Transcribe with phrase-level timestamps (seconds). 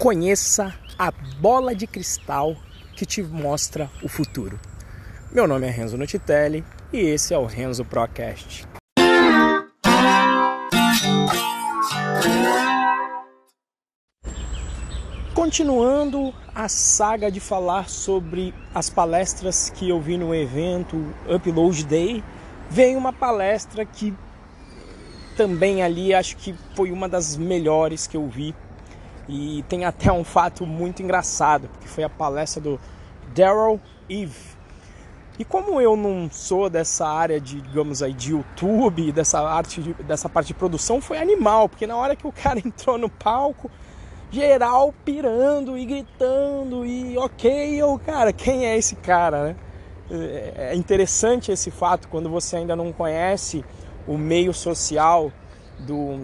[0.00, 2.56] Conheça a bola de cristal
[2.96, 4.58] que te mostra o futuro.
[5.30, 8.66] Meu nome é Renzo Nutitelli e esse é o Renzo Procast.
[15.34, 20.96] Continuando a saga de falar sobre as palestras que eu vi no evento
[21.28, 22.24] Upload Day,
[22.70, 24.16] vem uma palestra que
[25.36, 28.54] também ali acho que foi uma das melhores que eu vi.
[29.30, 32.80] E tem até um fato muito engraçado, porque foi a palestra do
[33.32, 34.58] Daryl Eve.
[35.38, 40.28] E como eu não sou dessa área de, digamos aí, de YouTube, dessa arte, dessa
[40.28, 43.70] parte de produção, foi animal, porque na hora que o cara entrou no palco,
[44.32, 49.56] geral pirando e gritando e ok, eu, cara, quem é esse cara, né?
[50.10, 53.64] É, é interessante esse fato quando você ainda não conhece
[54.08, 55.32] o meio social
[55.78, 56.18] do,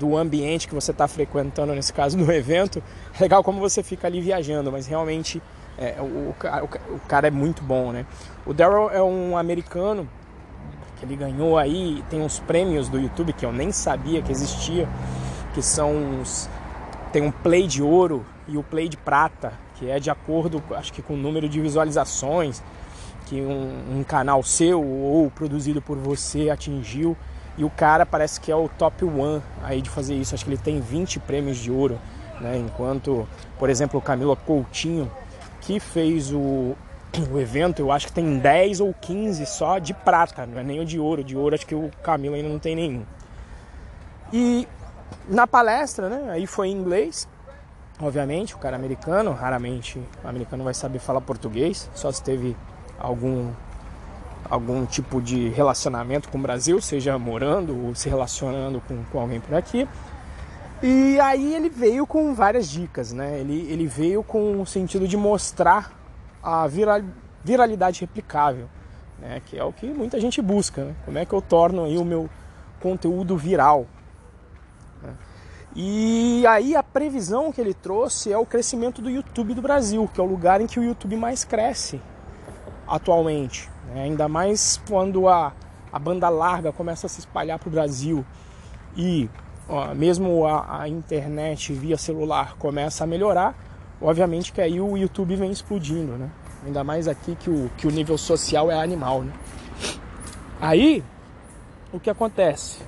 [0.00, 2.82] do ambiente que você está frequentando, nesse caso do evento.
[3.20, 5.42] Legal como você fica ali viajando, mas realmente
[5.78, 6.34] é, o, o,
[6.94, 8.06] o, cara é muito bom, né?
[8.46, 10.08] O Daryl é um americano
[10.98, 14.88] que ele ganhou aí, tem uns prêmios do YouTube que eu nem sabia que existia,
[15.54, 16.48] que são uns
[17.12, 20.92] tem um play de ouro e o play de prata, que é de acordo, acho
[20.92, 22.62] que com o número de visualizações
[23.26, 27.16] que um, um canal seu ou produzido por você atingiu.
[27.58, 30.34] E o cara parece que é o top one aí de fazer isso.
[30.34, 31.98] Acho que ele tem 20 prêmios de ouro,
[32.40, 32.56] né?
[32.56, 35.10] Enquanto, por exemplo, o Camilo Coutinho,
[35.60, 36.76] que fez o,
[37.30, 40.80] o evento, eu acho que tem 10 ou 15 só de prata, não é nem
[40.80, 41.22] o de ouro.
[41.22, 43.04] De ouro acho que o Camilo ainda não tem nenhum.
[44.32, 44.66] E
[45.28, 46.30] na palestra, né?
[46.30, 47.28] Aí foi em inglês,
[48.00, 52.56] obviamente, o cara americano, raramente o americano vai saber falar português, só se teve
[52.98, 53.50] algum
[54.48, 59.40] algum tipo de relacionamento com o Brasil, seja morando ou se relacionando com, com alguém
[59.40, 59.88] por aqui.
[60.82, 63.38] E aí ele veio com várias dicas, né?
[63.40, 65.92] Ele, ele veio com o sentido de mostrar
[66.42, 67.02] a viral,
[67.44, 68.68] viralidade replicável,
[69.18, 69.42] né?
[69.44, 70.94] Que é o que muita gente busca, né?
[71.04, 72.30] Como é que eu torno aí o meu
[72.80, 73.86] conteúdo viral,
[75.74, 80.20] e aí a previsão que ele trouxe é o crescimento do YouTube do Brasil, que
[80.20, 82.00] é o lugar em que o YouTube mais cresce
[82.88, 83.70] atualmente.
[83.90, 84.04] Né?
[84.04, 85.52] Ainda mais quando a,
[85.92, 88.24] a banda larga começa a se espalhar para o Brasil
[88.96, 89.28] e
[89.68, 93.54] ó, mesmo a, a, internet via celular começa a melhorar,
[94.00, 96.30] obviamente que aí o YouTube vem explodindo, né?
[96.64, 99.32] Ainda mais aqui que o, que o nível social é animal, né?
[100.60, 101.02] Aí,
[101.90, 102.82] o que acontece?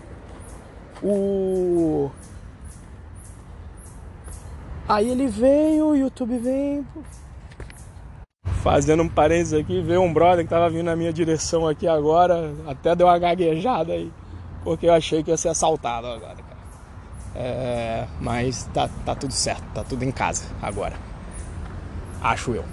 [1.03, 2.11] O
[4.89, 6.87] Aí ele veio, o YouTube vem.
[8.63, 12.55] Fazendo um parênteses aqui, veio um brother que tava vindo na minha direção aqui agora,
[12.65, 14.09] até deu uma gaguejada aí,
[14.63, 16.63] porque eu achei que ia ser assaltado agora, cara.
[17.35, 20.95] É, mas tá, tá tudo certo, tá tudo em casa agora.
[22.23, 22.65] Acho eu.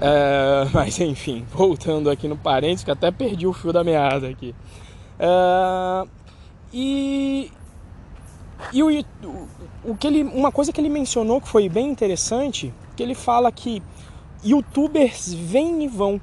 [0.00, 4.52] É, mas enfim, voltando aqui no parênteses, que até perdi o fio da meada aqui.
[5.20, 6.08] É,
[6.72, 7.52] e
[8.72, 9.04] e o,
[9.84, 13.52] o que ele, uma coisa que ele mencionou que foi bem interessante, que ele fala
[13.52, 13.80] que
[14.44, 16.20] youtubers vêm e vão.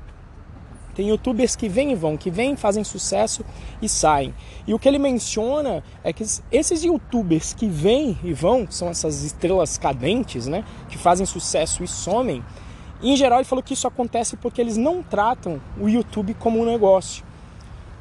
[0.95, 3.45] Tem youtubers que vêm e vão, que vêm, fazem sucesso
[3.79, 4.33] e saem.
[4.65, 9.23] E o que ele menciona é que esses youtubers que vêm e vão, são essas
[9.23, 12.43] estrelas cadentes, né, que fazem sucesso e somem,
[13.01, 16.65] em geral ele falou que isso acontece porque eles não tratam o YouTube como um
[16.65, 17.23] negócio.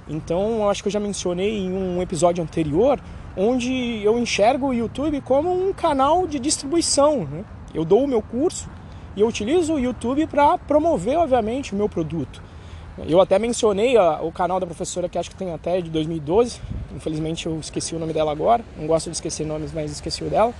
[0.08, 2.98] Então, eu acho que eu já mencionei em um episódio anterior
[3.36, 7.26] onde eu enxergo o YouTube como um canal de distribuição.
[7.26, 7.44] Né?
[7.74, 8.70] Eu dou o meu curso
[9.16, 12.42] e eu utilizo o YouTube para promover, obviamente, o meu produto.
[13.08, 16.60] Eu até mencionei a, o canal da professora que acho que tem até de 2012,
[16.94, 20.30] infelizmente eu esqueci o nome dela agora, não gosto de esquecer nomes, mas esqueci o
[20.30, 20.54] dela,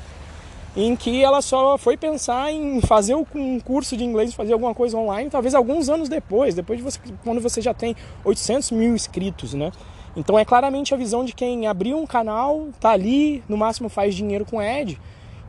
[0.77, 4.99] em que ela só foi pensar em fazer um curso de inglês, fazer alguma coisa
[4.99, 9.55] online, talvez alguns anos depois, depois de você, quando você já tem 800 mil inscritos,
[9.55, 9.73] né?
[10.15, 14.15] Então é claramente a visão de quem abriu um canal, tá ali, no máximo faz
[14.15, 14.99] dinheiro com ad.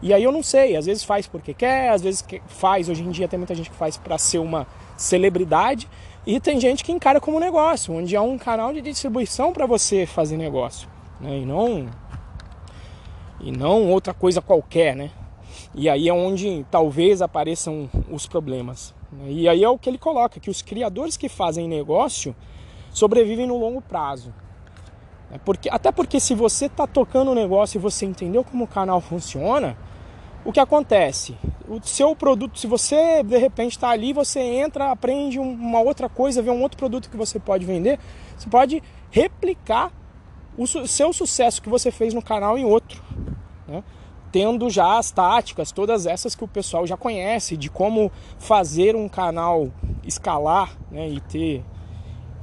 [0.01, 3.09] E aí eu não sei, às vezes faz porque quer, às vezes faz, hoje em
[3.09, 5.87] dia tem muita gente que faz para ser uma celebridade,
[6.25, 10.05] e tem gente que encara como negócio, onde é um canal de distribuição para você
[10.05, 10.87] fazer negócio,
[11.19, 11.39] né?
[11.39, 11.87] E não
[13.39, 15.11] e não outra coisa qualquer, né?
[15.73, 18.93] E aí é onde talvez apareçam os problemas.
[19.11, 19.31] Né?
[19.31, 22.35] E aí é o que ele coloca, que os criadores que fazem negócio
[22.91, 24.33] sobrevivem no longo prazo.
[25.31, 28.63] É porque, até porque se você está tocando o um negócio e você entendeu como
[28.63, 29.77] o canal funciona,
[30.45, 31.35] o que acontece?
[31.67, 36.41] O seu produto, se você de repente está ali, você entra, aprende uma outra coisa,
[36.41, 37.99] vê um outro produto que você pode vender,
[38.37, 38.81] você pode
[39.11, 39.91] replicar
[40.57, 43.03] o seu sucesso que você fez no canal em outro.
[43.67, 43.83] Né?
[44.31, 49.07] tendo já as táticas, todas essas que o pessoal já conhece, de como fazer um
[49.07, 49.71] canal
[50.03, 51.65] escalar né, e, ter,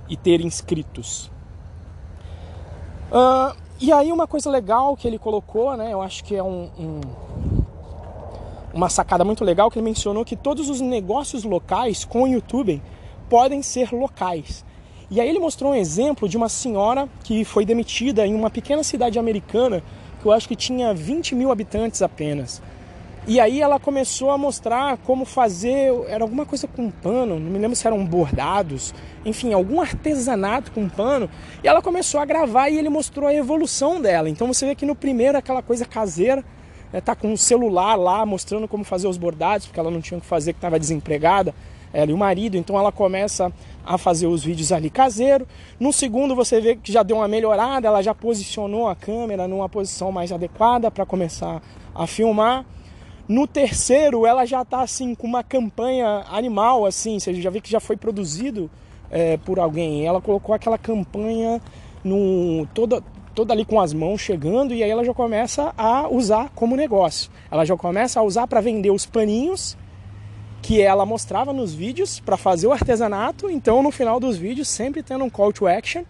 [0.08, 1.30] e ter inscritos.
[3.10, 6.70] Uh, e aí uma coisa legal que ele colocou, né, eu acho que é um,
[6.78, 7.00] um,
[8.72, 12.82] uma sacada muito legal, que ele mencionou que todos os negócios locais com o YouTube
[13.28, 14.64] podem ser locais.
[15.10, 18.82] E aí ele mostrou um exemplo de uma senhora que foi demitida em uma pequena
[18.82, 19.82] cidade americana
[20.20, 22.62] que eu acho que tinha 20 mil habitantes apenas.
[23.26, 27.58] E aí ela começou a mostrar como fazer, era alguma coisa com pano, não me
[27.58, 28.92] lembro se eram bordados,
[29.24, 31.30] enfim, algum artesanato com pano.
[31.62, 34.28] E ela começou a gravar e ele mostrou a evolução dela.
[34.28, 36.44] Então você vê que no primeiro aquela coisa caseira,
[36.92, 40.18] né, tá com um celular lá mostrando como fazer os bordados, porque ela não tinha
[40.18, 41.54] o que fazer, que estava desempregada
[41.94, 43.50] ela e o marido, então ela começa
[43.86, 45.46] a fazer os vídeos ali caseiro.
[45.80, 49.68] No segundo você vê que já deu uma melhorada, ela já posicionou a câmera numa
[49.68, 51.62] posição mais adequada para começar
[51.94, 52.66] a filmar.
[53.28, 57.70] No terceiro ela já está assim com uma campanha animal, assim, você já vê que
[57.70, 58.70] já foi produzido
[59.10, 60.06] é, por alguém.
[60.06, 61.60] Ela colocou aquela campanha
[62.02, 63.02] no toda
[63.34, 67.30] toda ali com as mãos chegando e aí ela já começa a usar como negócio.
[67.50, 69.76] Ela já começa a usar para vender os paninhos
[70.62, 73.50] que ela mostrava nos vídeos para fazer o artesanato.
[73.50, 76.04] Então, no final dos vídeos, sempre tendo um call to action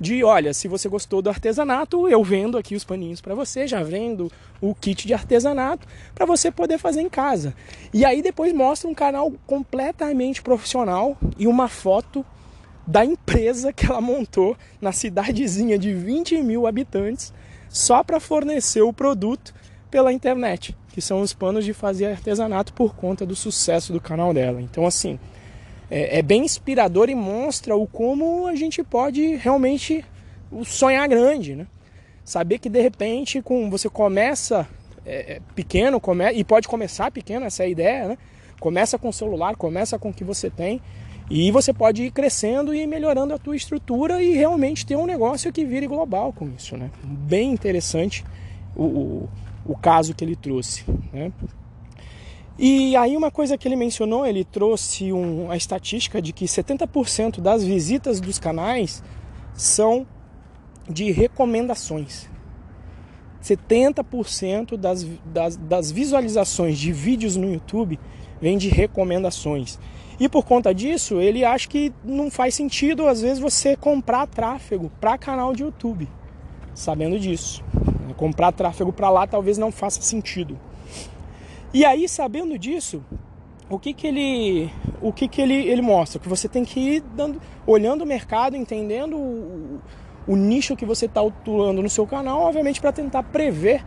[0.00, 3.82] de, olha, se você gostou do artesanato, eu vendo aqui os paninhos para você, já
[3.82, 7.54] vendo o kit de artesanato para você poder fazer em casa.
[7.92, 12.24] E aí depois mostra um canal completamente profissional e uma foto
[12.86, 17.32] da empresa que ela montou na cidadezinha de 20 mil habitantes
[17.68, 19.54] só para fornecer o produto
[19.90, 24.32] pela internet que são os panos de fazer artesanato por conta do sucesso do canal
[24.32, 24.62] dela.
[24.62, 25.18] Então, assim,
[25.90, 30.04] é, é bem inspirador e mostra o como a gente pode realmente
[30.64, 31.66] sonhar grande, né?
[32.24, 34.66] Saber que de repente com você começa
[35.04, 38.18] é, é, pequeno come, e pode começar pequeno, essa é a ideia, né?
[38.58, 40.80] Começa com o celular, começa com o que você tem
[41.30, 45.52] e você pode ir crescendo e melhorando a tua estrutura e realmente ter um negócio
[45.52, 46.90] que vire global com isso, né?
[47.02, 48.24] Bem interessante
[48.74, 49.28] o, o
[49.68, 50.84] o caso que ele trouxe.
[51.12, 51.32] Né?
[52.58, 57.40] E aí uma coisa que ele mencionou, ele trouxe um, a estatística de que 70%
[57.40, 59.02] das visitas dos canais
[59.52, 60.06] são
[60.88, 62.28] de recomendações.
[63.42, 67.98] 70% das, das, das visualizações de vídeos no YouTube
[68.40, 69.78] vem de recomendações.
[70.18, 74.90] E por conta disso, ele acha que não faz sentido, às vezes, você comprar tráfego
[74.98, 76.08] para canal de YouTube,
[76.74, 77.62] sabendo disso.
[78.16, 80.58] Comprar tráfego para lá talvez não faça sentido.
[81.76, 83.04] E aí, sabendo disso,
[83.68, 86.18] o que, que ele o que, que ele, ele mostra?
[86.18, 89.78] Que você tem que ir dando, olhando o mercado, entendendo o,
[90.26, 93.84] o nicho que você está atuando no seu canal, obviamente para tentar prever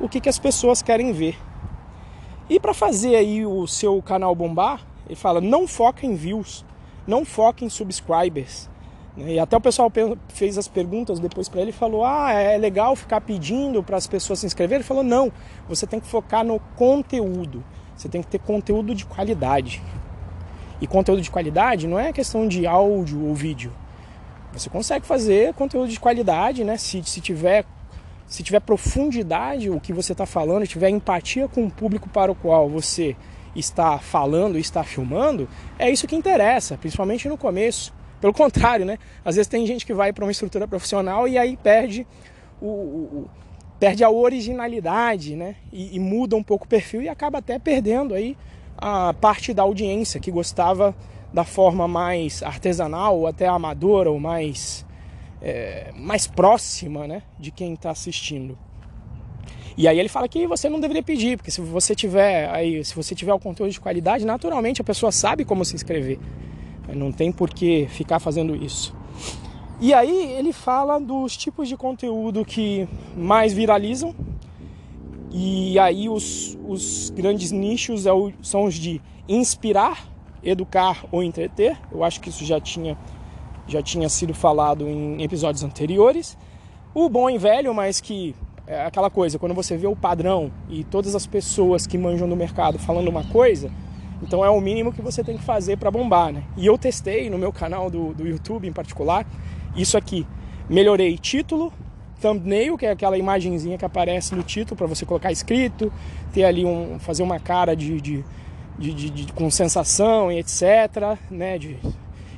[0.00, 1.38] o que, que as pessoas querem ver.
[2.50, 6.66] E para fazer aí o seu canal bombar, ele fala: não foca em views,
[7.06, 8.68] não foca em subscribers?
[9.26, 9.90] E até o pessoal
[10.28, 14.06] fez as perguntas depois para ele e falou: Ah, é legal ficar pedindo para as
[14.06, 14.78] pessoas se inscreverem?
[14.78, 15.32] Ele falou: Não,
[15.68, 17.64] você tem que focar no conteúdo.
[17.96, 19.82] Você tem que ter conteúdo de qualidade.
[20.80, 23.72] E conteúdo de qualidade não é questão de áudio ou vídeo.
[24.52, 26.76] Você consegue fazer conteúdo de qualidade, né?
[26.76, 27.64] Se, se tiver
[28.28, 32.34] se tiver profundidade o que você está falando, tiver empatia com o público para o
[32.34, 33.16] qual você
[33.56, 35.48] está falando está filmando,
[35.78, 37.92] é isso que interessa, principalmente no começo.
[38.20, 38.98] Pelo contrário, né?
[39.24, 42.06] Às vezes tem gente que vai para uma estrutura profissional e aí perde
[42.60, 43.30] o, o
[43.78, 45.56] perde a originalidade, né?
[45.72, 48.36] E, e, muda um pouco o perfil e acaba até perdendo aí
[48.76, 50.94] a parte da audiência que gostava
[51.32, 54.84] da forma mais artesanal ou até amadora ou mais
[55.40, 57.22] é, mais próxima, né?
[57.38, 58.58] De quem está assistindo.
[59.76, 62.96] E aí ele fala que você não deveria pedir, porque se você tiver aí, se
[62.96, 66.18] você tiver o conteúdo de qualidade, naturalmente a pessoa sabe como se inscrever.
[66.94, 68.94] Não tem por que ficar fazendo isso.
[69.80, 74.14] E aí ele fala dos tipos de conteúdo que mais viralizam.
[75.30, 78.10] E aí os, os grandes nichos é
[78.42, 80.08] são os de inspirar,
[80.42, 81.78] educar ou entreter.
[81.92, 82.98] Eu acho que isso já tinha,
[83.66, 86.36] já tinha sido falado em episódios anteriores.
[86.94, 88.34] O bom e velho, mas que
[88.66, 92.36] é aquela coisa, quando você vê o padrão e todas as pessoas que manjam do
[92.36, 93.70] mercado falando uma coisa,
[94.22, 96.42] então é o mínimo que você tem que fazer para bombar, né?
[96.56, 99.26] E eu testei no meu canal do, do YouTube em particular
[99.76, 100.26] isso aqui.
[100.68, 101.72] Melhorei título,
[102.20, 105.92] thumbnail, que é aquela imagenzinha que aparece no título para você colocar escrito,
[106.32, 108.24] ter ali um, fazer uma cara de, de,
[108.78, 111.58] de, de, de com sensação e etc, né?
[111.58, 111.78] De,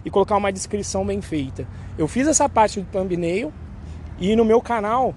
[0.04, 1.66] e colocar uma descrição bem feita.
[1.99, 3.52] Eu fiz essa parte do thumbnail
[4.18, 5.14] e no meu canal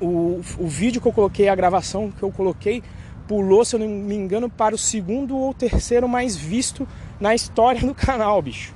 [0.00, 2.82] o, o vídeo que eu coloquei, a gravação que eu coloquei,
[3.32, 6.86] pulou, se eu não me engano, para o segundo ou terceiro mais visto
[7.18, 8.74] na história do canal, bicho.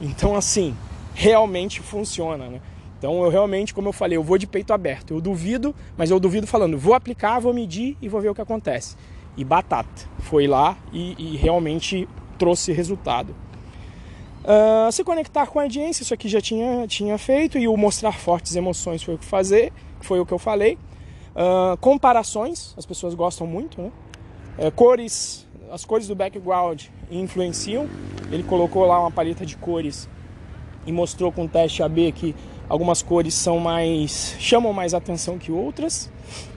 [0.00, 0.72] Então, assim,
[1.14, 2.60] realmente funciona, né?
[2.96, 5.14] Então, eu realmente, como eu falei, eu vou de peito aberto.
[5.14, 8.40] Eu duvido, mas eu duvido falando, vou aplicar, vou medir e vou ver o que
[8.40, 8.96] acontece.
[9.36, 10.08] E batata.
[10.20, 13.34] Foi lá e, e realmente trouxe resultado.
[14.44, 18.12] Uh, se conectar com a audiência, isso aqui já tinha, tinha feito, e o mostrar
[18.12, 20.78] fortes emoções foi o que fazer, foi o que eu falei.
[21.38, 23.92] Uh, comparações, as pessoas gostam muito, né?
[24.58, 27.88] Uh, cores, as cores do background influenciam.
[28.32, 30.08] Ele colocou lá uma paleta de cores
[30.84, 32.34] e mostrou com o teste AB que
[32.68, 36.10] algumas cores são mais chamam mais atenção que outras.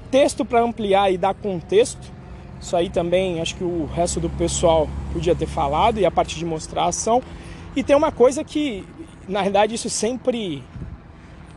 [0.09, 2.11] Texto para ampliar e dar contexto.
[2.59, 6.39] Isso aí também acho que o resto do pessoal podia ter falado e a parte
[6.39, 7.21] de mostrar a ação.
[7.75, 8.83] E tem uma coisa que,
[9.27, 10.63] na verdade, isso sempre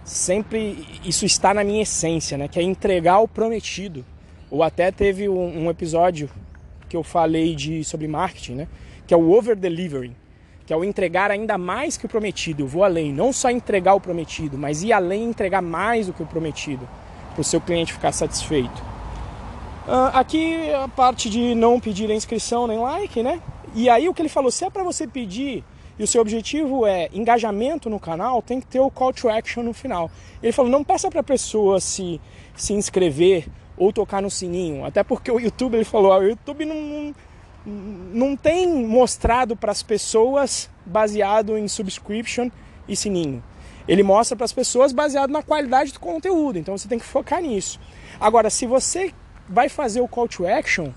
[0.04, 2.46] sempre isso está na minha essência, né?
[2.46, 4.04] Que é entregar o prometido.
[4.50, 6.30] Ou até teve um, um episódio
[6.88, 8.68] que eu falei de sobre marketing, né?
[9.06, 10.14] Que é o over delivering,
[10.66, 12.62] que é o entregar ainda mais que o prometido.
[12.62, 16.12] Eu vou além, não só entregar o prometido, mas ir além e entregar mais do
[16.12, 16.88] que o prometido
[17.32, 18.82] para o seu cliente ficar satisfeito.
[19.86, 23.40] Uh, aqui a parte de não pedir a inscrição nem like, né?
[23.74, 25.64] E aí o que ele falou, se é para você pedir
[25.98, 29.62] e o seu objetivo é engajamento no canal, tem que ter o call to action
[29.62, 30.10] no final.
[30.42, 32.20] Ele falou: não peça para a pessoa se,
[32.54, 33.46] se inscrever
[33.76, 37.14] ou tocar no sininho, até porque o YouTube, ele falou: o YouTube não,
[37.66, 42.50] não tem mostrado para as pessoas baseado em subscription
[42.88, 43.42] e sininho.
[43.86, 47.42] Ele mostra para as pessoas baseado na qualidade do conteúdo, então você tem que focar
[47.42, 47.78] nisso.
[48.18, 49.12] Agora, se você
[49.48, 50.90] vai fazer o call to action,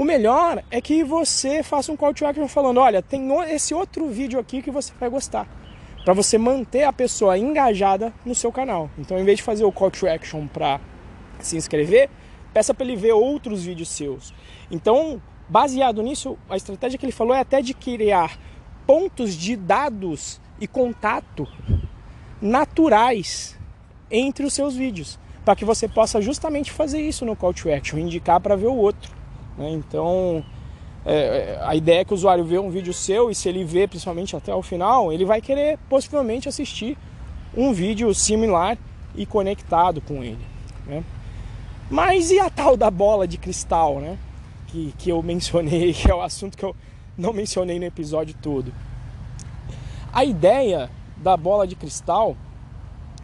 [0.00, 4.08] o melhor é que você faça um call to action falando: olha, tem esse outro
[4.08, 5.46] vídeo aqui que você vai gostar.
[6.06, 8.88] Para você manter a pessoa engajada no seu canal.
[8.96, 10.80] Então, em vez de fazer o call to action para
[11.38, 12.08] se inscrever,
[12.50, 14.32] peça para ele ver outros vídeos seus.
[14.70, 18.38] Então, baseado nisso, a estratégia que ele falou é até de criar
[18.86, 21.46] pontos de dados e contato
[22.40, 23.54] naturais
[24.10, 27.98] entre os seus vídeos, para que você possa justamente fazer isso no call to action,
[27.98, 29.19] indicar para ver o outro.
[29.60, 29.70] Né?
[29.72, 30.42] Então,
[31.04, 33.62] é, é, a ideia é que o usuário vê um vídeo seu e se ele
[33.62, 36.96] vê principalmente até o final, ele vai querer possivelmente assistir
[37.54, 38.78] um vídeo similar
[39.14, 40.44] e conectado com ele.
[40.86, 41.04] Né?
[41.90, 44.16] Mas e a tal da bola de cristal, né?
[44.68, 46.74] Que, que eu mencionei, que é o assunto que eu
[47.18, 48.72] não mencionei no episódio todo.
[50.12, 52.36] A ideia da bola de cristal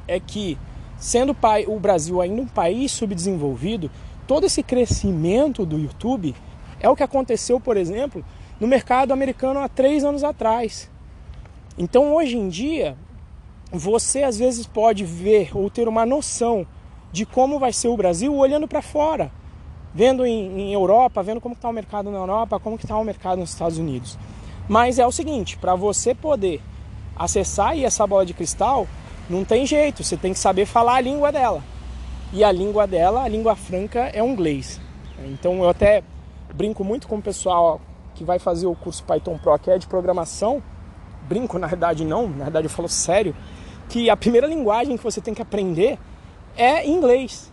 [0.06, 0.58] é que,
[0.98, 1.34] sendo
[1.68, 3.90] o Brasil ainda um país subdesenvolvido,
[4.26, 6.34] todo esse crescimento do YouTube
[6.80, 8.24] é o que aconteceu, por exemplo,
[8.60, 10.90] no mercado americano há três anos atrás.
[11.78, 12.96] Então, hoje em dia,
[13.70, 16.66] você às vezes pode ver ou ter uma noção
[17.12, 19.30] de como vai ser o Brasil olhando para fora,
[19.94, 23.38] vendo em, em, Europa, vendo como está o mercado na Europa, como está o mercado
[23.38, 24.18] nos Estados Unidos.
[24.68, 26.60] Mas é o seguinte, para você poder
[27.14, 28.86] acessar essa bola de cristal,
[29.30, 31.62] não tem jeito, você tem que saber falar a língua dela
[32.32, 34.80] e a língua dela, a língua franca, é o inglês.
[35.24, 36.02] Então eu até
[36.54, 37.80] brinco muito com o pessoal
[38.14, 40.62] que vai fazer o curso Python Pro, que é de programação.
[41.28, 43.34] Brinco, na verdade não, na verdade eu falo sério,
[43.88, 45.98] que a primeira linguagem que você tem que aprender
[46.56, 47.52] é inglês.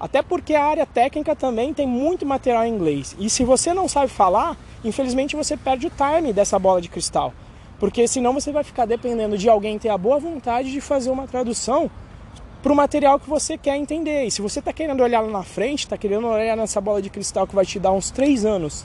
[0.00, 3.16] Até porque a área técnica também tem muito material em inglês.
[3.18, 7.32] E se você não sabe falar, infelizmente você perde o time dessa bola de cristal.
[7.80, 11.26] Porque senão você vai ficar dependendo de alguém ter a boa vontade de fazer uma
[11.26, 11.90] tradução
[12.62, 14.24] para o material que você quer entender.
[14.24, 17.10] E se você está querendo olhar lá na frente, está querendo olhar nessa bola de
[17.10, 18.84] cristal que vai te dar uns três anos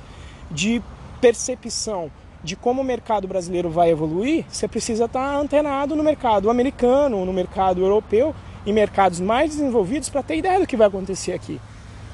[0.51, 0.81] de
[1.19, 2.11] percepção
[2.43, 7.25] de como o mercado brasileiro vai evoluir, você precisa estar tá antenado no mercado americano,
[7.25, 11.59] no mercado europeu e mercados mais desenvolvidos para ter ideia do que vai acontecer aqui.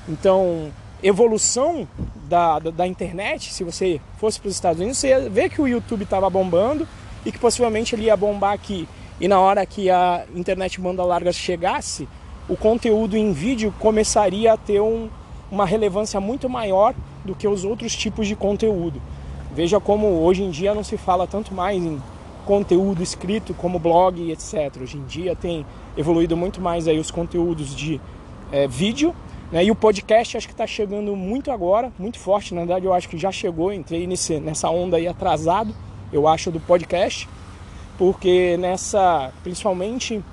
[0.08, 1.88] Então, evolução
[2.28, 5.62] da, da, da internet, se você fosse para os Estados Unidos, você ia ver que
[5.62, 6.88] o YouTube estava bombando
[7.26, 8.88] e que possivelmente ele ia bombar aqui
[9.20, 12.08] e na hora que a internet banda larga chegasse,
[12.48, 15.10] o conteúdo em vídeo começaria a ter um,
[15.52, 16.96] uma relevância muito maior
[17.26, 19.02] do que os outros tipos de conteúdo.
[19.54, 22.02] Veja como hoje em dia não se fala tanto mais em
[22.46, 24.82] conteúdo escrito como blog, etc.
[24.82, 25.66] Hoje em dia tem
[25.98, 28.00] evoluído muito mais aí os conteúdos de
[28.52, 29.14] é, vídeo
[29.52, 29.66] né?
[29.66, 32.54] e o podcast acho que está chegando muito agora, muito forte.
[32.54, 35.76] Na verdade eu acho que já chegou, entrei nesse, nessa onda aí atrasado,
[36.12, 37.28] eu acho, do podcast
[38.00, 40.24] porque nessa, principalmente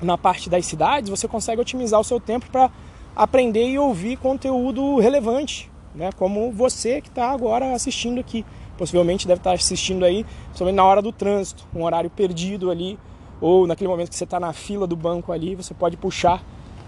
[0.00, 2.70] na parte das cidades, você consegue otimizar o seu tempo para
[3.16, 6.10] aprender e ouvir conteúdo relevante, né?
[6.16, 8.46] Como você que está agora assistindo aqui,
[8.78, 10.24] possivelmente deve estar tá assistindo aí,
[10.54, 12.96] somente na hora do trânsito, um horário perdido ali,
[13.40, 16.40] ou naquele momento que você está na fila do banco ali, você pode puxar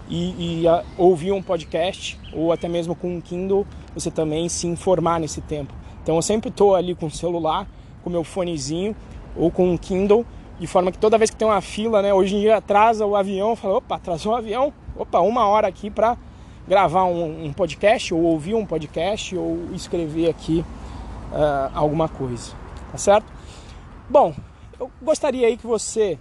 [0.07, 4.67] e, e a, ouvir um podcast ou até mesmo com um Kindle, você também se
[4.67, 5.73] informar nesse tempo.
[6.01, 7.67] Então eu sempre estou ali com o celular,
[8.01, 8.95] com meu fonezinho
[9.35, 10.25] ou com um Kindle,
[10.59, 13.15] de forma que toda vez que tem uma fila, né, hoje em dia atrasa o
[13.15, 16.17] avião, fala, opa, atrasou o avião, opa, uma hora aqui para
[16.67, 20.63] gravar um, um, podcast ou ouvir um podcast ou escrever aqui
[21.31, 22.53] uh, alguma coisa,
[22.91, 23.25] tá certo?
[24.09, 24.33] Bom,
[24.79, 26.17] eu gostaria aí que você,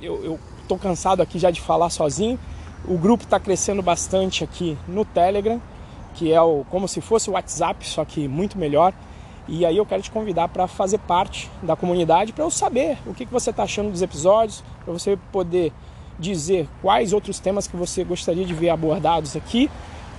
[0.00, 2.38] eu, eu tô cansado aqui já de falar sozinho,
[2.86, 5.60] o grupo está crescendo bastante aqui no Telegram,
[6.14, 8.92] que é o, como se fosse o WhatsApp, só que muito melhor.
[9.48, 13.14] E aí eu quero te convidar para fazer parte da comunidade, para eu saber o
[13.14, 15.72] que, que você está achando dos episódios, para você poder
[16.18, 19.70] dizer quais outros temas que você gostaria de ver abordados aqui.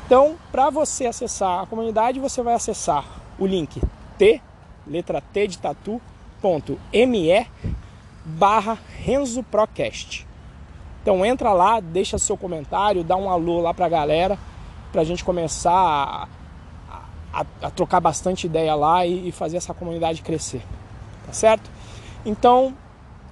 [0.05, 3.05] Então, para você acessar a comunidade, você vai acessar
[3.37, 3.79] o link
[4.17, 4.41] t,
[4.87, 6.01] letra T de tatu,
[6.41, 7.47] ponto me
[8.25, 10.27] barra Renzo Procast.
[11.01, 14.37] Então entra lá, deixa seu comentário, dá um alô lá pra galera,
[14.91, 16.27] pra gente começar a,
[17.33, 20.61] a, a trocar bastante ideia lá e, e fazer essa comunidade crescer.
[21.25, 21.69] Tá certo?
[22.25, 22.75] Então,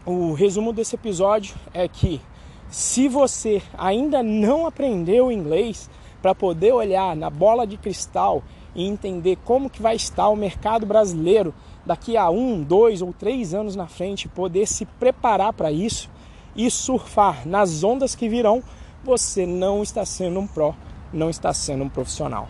[0.05, 2.21] o resumo desse episódio é que
[2.69, 5.89] se você ainda não aprendeu inglês
[6.21, 8.43] para poder olhar na bola de cristal
[8.75, 11.53] e entender como que vai estar o mercado brasileiro
[11.85, 16.09] daqui a um, dois ou três anos na frente, poder se preparar para isso
[16.55, 18.63] e surfar nas ondas que virão,
[19.03, 20.73] você não está sendo um pró,
[21.13, 22.49] não está sendo um profissional.